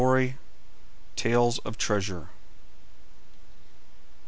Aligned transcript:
TALES 1.15 1.59
OF 1.59 1.77
TREASURE. 1.77 2.29